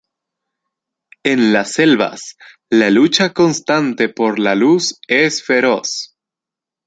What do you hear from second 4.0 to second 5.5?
por la luz es